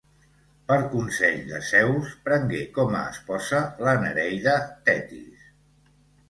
[0.69, 4.57] Per consell de Zeus, prengué com a esposa la nereida
[4.89, 5.47] Tetis.